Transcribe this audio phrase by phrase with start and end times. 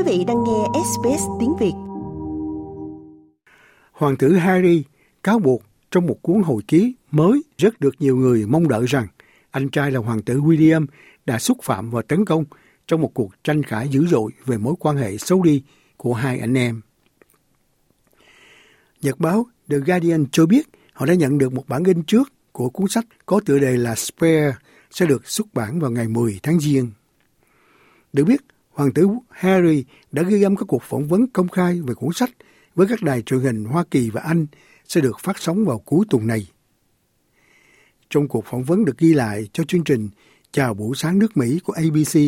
[0.00, 1.72] Quý vị đang nghe SBS tiếng Việt.
[3.92, 4.84] Hoàng tử Harry
[5.22, 9.06] cáo buộc trong một cuốn hồi ký mới rất được nhiều người mong đợi rằng
[9.50, 10.86] anh trai là hoàng tử William
[11.26, 12.44] đã xúc phạm và tấn công
[12.86, 15.62] trong một cuộc tranh cãi dữ dội về mối quan hệ xấu đi
[15.96, 16.80] của hai anh em.
[19.02, 22.70] Nhật báo The Guardian cho biết họ đã nhận được một bản in trước của
[22.70, 24.54] cuốn sách có tựa đề là Spare
[24.90, 26.90] sẽ được xuất bản vào ngày 10 tháng Giêng.
[28.12, 31.94] Được biết, Hoàng tử Harry đã ghi âm các cuộc phỏng vấn công khai về
[31.94, 32.30] cuốn sách
[32.74, 34.46] với các đài truyền hình Hoa Kỳ và Anh
[34.88, 36.46] sẽ được phát sóng vào cuối tuần này.
[38.10, 40.08] Trong cuộc phỏng vấn được ghi lại cho chương trình
[40.52, 42.18] Chào buổi sáng nước Mỹ của ABC,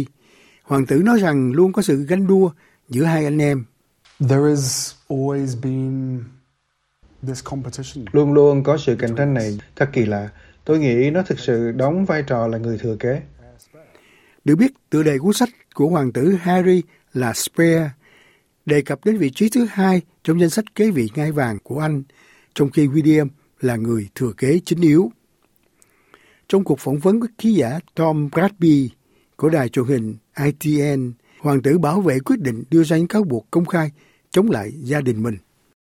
[0.62, 2.50] Hoàng tử nói rằng luôn có sự ganh đua
[2.88, 3.64] giữa hai anh em.
[4.28, 6.24] There has always been
[7.22, 8.04] this competition.
[8.12, 10.28] Luôn luôn có sự cạnh tranh này, thật kỳ lạ.
[10.64, 13.22] Tôi nghĩ nó thực sự đóng vai trò là người thừa kế.
[14.44, 17.90] Được biết, tựa đề cuốn sách của hoàng tử Harry là Spare,
[18.66, 21.78] đề cập đến vị trí thứ hai trong danh sách kế vị ngai vàng của
[21.78, 22.02] Anh,
[22.54, 23.28] trong khi William
[23.60, 25.10] là người thừa kế chính yếu.
[26.48, 28.90] Trong cuộc phỏng vấn với ký giả Tom Bradby
[29.36, 33.22] của đài truyền hình ITN, hoàng tử bảo vệ quyết định đưa ra những cáo
[33.22, 33.90] buộc công khai
[34.30, 35.36] chống lại gia đình mình.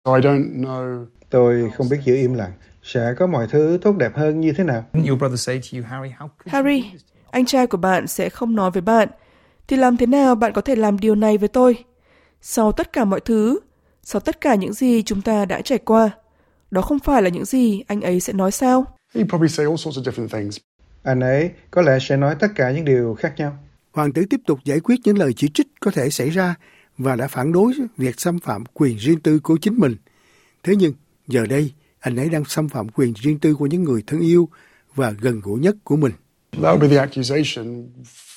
[0.07, 1.07] I don't know.
[1.31, 2.53] Tôi không biết giữ im lặng.
[2.83, 4.85] Sẽ có mọi thứ tốt đẹp hơn như thế nào?
[6.47, 6.85] Harry,
[7.31, 9.09] anh trai của bạn sẽ không nói với bạn.
[9.71, 11.85] Thì làm thế nào bạn có thể làm điều này với tôi?
[12.41, 13.61] Sau tất cả mọi thứ,
[14.03, 16.11] sau tất cả những gì chúng ta đã trải qua,
[16.71, 18.85] đó không phải là những gì anh ấy sẽ nói sao?
[19.15, 20.57] He'd probably say all sorts of different things.
[21.03, 23.59] Anh ấy có lẽ sẽ nói tất cả những điều khác nhau.
[23.93, 26.55] Hoàng tử tiếp tục giải quyết những lời chỉ trích có thể xảy ra
[26.99, 29.97] và đã phản đối việc xâm phạm quyền riêng tư của chính mình.
[30.63, 30.93] Thế nhưng,
[31.27, 34.49] giờ đây, anh ấy đang xâm phạm quyền riêng tư của những người thân yêu
[34.95, 36.13] và gần gũi nhất của mình.
[36.53, 37.89] That would be the accusation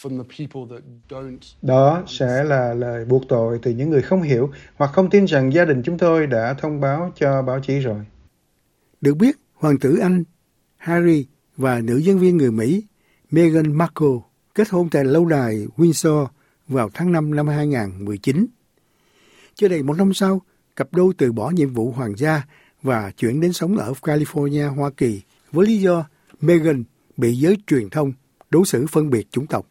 [0.02, 1.38] from the people that don't.
[1.62, 5.54] Đó sẽ là lời buộc tội từ những người không hiểu hoặc không tin rằng
[5.54, 8.06] gia đình chúng tôi đã thông báo cho báo chí rồi.
[9.02, 10.24] Được biết, hoàng tử Anh
[10.78, 11.26] Harry
[11.58, 12.84] và nữ diễn viên người Mỹ
[13.32, 14.20] Meghan Markle
[14.56, 16.28] kết hôn tại lâu đài Windsor
[16.68, 18.46] vào tháng 5 năm 2019.
[19.56, 20.42] Chưa đầy một năm sau,
[20.76, 22.44] cặp đôi từ bỏ nhiệm vụ hoàng gia
[22.82, 25.22] và chuyển đến sống ở California, Hoa Kỳ
[25.52, 26.06] với lý do
[26.42, 26.84] Meghan
[27.18, 28.14] bị giới truyền thông
[28.50, 29.68] đối xử phân biệt chủng tộc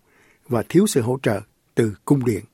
[0.49, 1.41] và thiếu sự hỗ trợ
[1.75, 2.45] từ cung điện.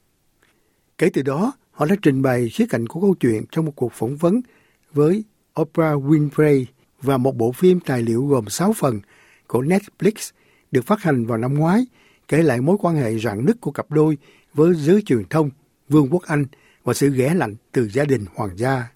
[0.99, 3.93] Kể từ đó, họ đã trình bày khía cạnh của câu chuyện trong một cuộc
[3.93, 4.41] phỏng vấn
[4.93, 5.25] với
[5.61, 6.65] Oprah Winfrey
[7.03, 9.01] và một bộ phim tài liệu gồm 6 phần
[9.47, 10.31] của Netflix
[10.71, 11.87] được phát hành vào năm ngoái
[12.29, 14.19] kể lại mối quan hệ rạn nứt của cặp đôi
[14.55, 15.51] với giới truyền thông,
[15.89, 16.47] Vương quốc Anh
[16.85, 18.89] và sự ghẻ lạnh từ gia đình hoàng gia.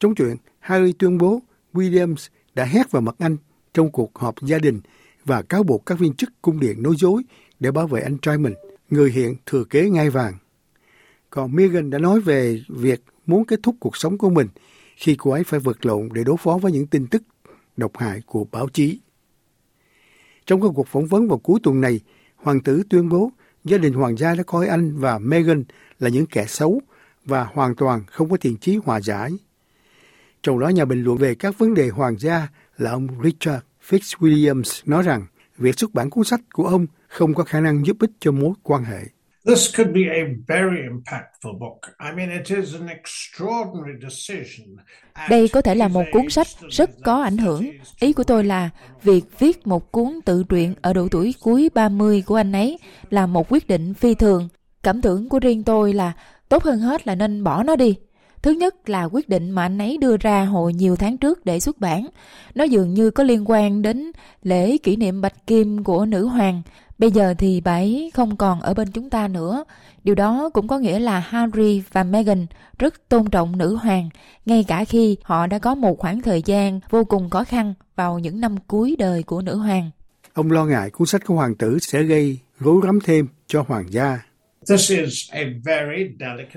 [0.00, 3.36] Trong chuyện, Harry tuyên bố Williams đã hét vào mặt anh
[3.74, 4.80] trong cuộc họp gia đình
[5.24, 7.22] và cáo buộc các viên chức cung điện nói dối
[7.60, 8.54] để bảo vệ anh trai mình,
[8.90, 10.34] người hiện thừa kế ngai vàng.
[11.30, 14.48] Còn Meghan đã nói về việc muốn kết thúc cuộc sống của mình
[14.96, 17.22] khi cô ấy phải vật lộn để đối phó với những tin tức
[17.76, 19.00] độc hại của báo chí.
[20.46, 22.00] Trong các cuộc phỏng vấn vào cuối tuần này,
[22.36, 23.30] hoàng tử tuyên bố
[23.64, 25.64] gia đình hoàng gia đã coi anh và Meghan
[25.98, 26.82] là những kẻ xấu
[27.24, 29.30] và hoàn toàn không có thiện chí hòa giải.
[30.44, 34.82] Trong đó nhà bình luận về các vấn đề hoàng gia là ông Richard Fitzwilliams
[34.86, 35.26] nói rằng
[35.58, 38.50] việc xuất bản cuốn sách của ông không có khả năng giúp ích cho mối
[38.62, 38.98] quan hệ.
[39.46, 41.78] This could be a very impactful book.
[42.00, 44.76] I mean, it is an extraordinary decision.
[45.30, 47.70] Đây có thể là một cuốn sách rất có ảnh hưởng.
[48.00, 48.70] Ý của tôi là
[49.02, 52.78] việc viết một cuốn tự truyện ở độ tuổi cuối 30 của anh ấy
[53.10, 54.48] là một quyết định phi thường.
[54.82, 56.12] Cảm tưởng của riêng tôi là
[56.48, 57.96] tốt hơn hết là nên bỏ nó đi.
[58.44, 61.60] Thứ nhất là quyết định mà anh ấy đưa ra hồi nhiều tháng trước để
[61.60, 62.06] xuất bản.
[62.54, 64.12] Nó dường như có liên quan đến
[64.42, 66.62] lễ kỷ niệm bạch kim của nữ hoàng.
[66.98, 69.64] Bây giờ thì bà ấy không còn ở bên chúng ta nữa.
[70.04, 72.46] Điều đó cũng có nghĩa là Harry và Meghan
[72.78, 74.08] rất tôn trọng nữ hoàng,
[74.46, 78.18] ngay cả khi họ đã có một khoảng thời gian vô cùng khó khăn vào
[78.18, 79.90] những năm cuối đời của nữ hoàng.
[80.32, 83.86] Ông lo ngại cuốn sách của hoàng tử sẽ gây rối rắm thêm cho hoàng
[83.90, 84.18] gia.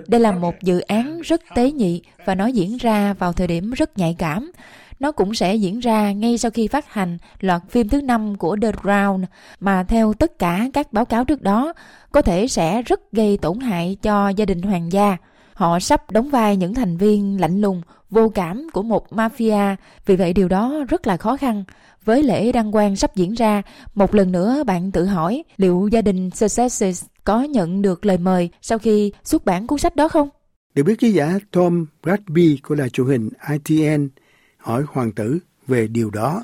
[0.08, 3.72] Đây là một dự án rất tế nhị và nó diễn ra vào thời điểm
[3.72, 4.52] rất nhạy cảm.
[5.00, 8.58] Nó cũng sẽ diễn ra ngay sau khi phát hành loạt phim thứ năm của
[8.62, 9.24] The Crown
[9.60, 11.74] mà theo tất cả các báo cáo trước đó
[12.12, 15.18] có thể sẽ rất gây tổn hại cho gia đình hoàng gia.
[15.54, 19.76] Họ sắp đóng vai những thành viên lạnh lùng, vô cảm của một mafia,
[20.06, 21.64] vì vậy điều đó rất là khó khăn.
[22.06, 23.62] Với lễ đăng quang sắp diễn ra,
[23.96, 28.50] một lần nữa bạn tự hỏi liệu gia đình Successes có nhận được lời mời
[28.62, 30.30] sau khi xuất bản cuốn sách đó không?
[30.76, 34.10] Được biết ký giả Tom Bradby của đài truyền hình ITN
[34.58, 36.44] hỏi hoàng tử về điều đó.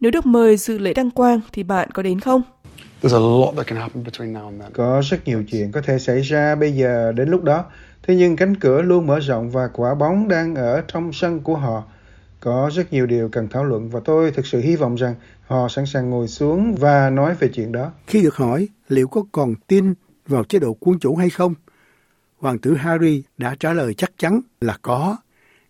[0.00, 2.42] Nếu được mời dự lễ đăng quang thì bạn có đến không?
[3.02, 4.72] There's a lot that can happen between now and then.
[4.72, 7.64] Có rất nhiều chuyện có thể xảy ra bây giờ đến lúc đó.
[8.02, 11.56] Thế nhưng cánh cửa luôn mở rộng và quả bóng đang ở trong sân của
[11.56, 11.84] họ.
[12.44, 15.14] Có rất nhiều điều cần thảo luận và tôi thực sự hy vọng rằng
[15.46, 17.92] họ sẵn sàng ngồi xuống và nói về chuyện đó.
[18.06, 19.94] Khi được hỏi liệu có còn tin
[20.26, 21.54] vào chế độ quân chủ hay không,
[22.38, 25.16] Hoàng tử Harry đã trả lời chắc chắn là có,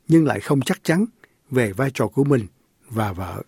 [0.09, 1.05] nhưng lại không chắc chắn
[1.51, 2.47] về vai trò của mình
[2.91, 3.43] và vợ.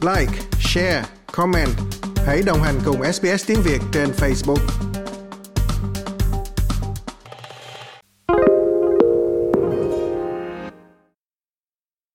[0.00, 1.70] Like, share, comment.
[2.16, 4.93] Hãy đồng hành cùng SBS tiếng Việt trên Facebook.